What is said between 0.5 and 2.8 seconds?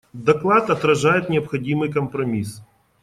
отражает необходимый компромисс.